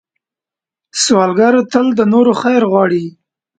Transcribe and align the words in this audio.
سوالګر 1.03 1.53
تل 1.71 1.87
د 1.95 2.01
نورو 2.13 2.33
خیر 2.41 2.63
غواړي 2.71 3.03